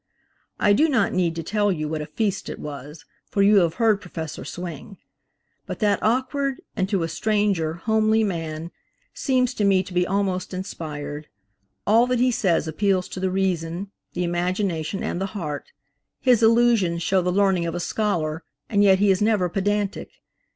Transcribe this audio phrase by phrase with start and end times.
[0.59, 3.75] I do not need to tell you what a feast it was, for you have
[3.75, 4.31] heard Prof.
[4.49, 4.97] Swing;
[5.67, 8.71] but that awkward, and to a stranger, homely man,
[9.13, 11.27] seems to me to be almost inspired.
[11.85, 15.71] All that he says appeals to the reason, the imagination and the heart.
[16.19, 20.09] His allusions show the learning of a scholar, and yet he is never pedantic.